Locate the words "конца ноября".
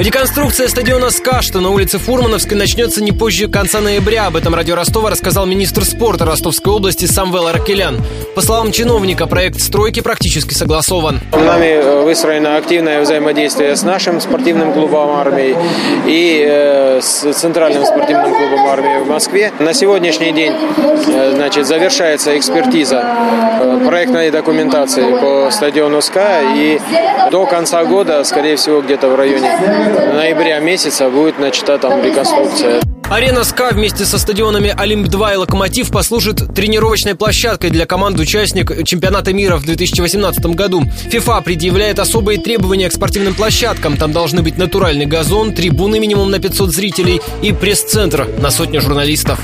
3.48-4.28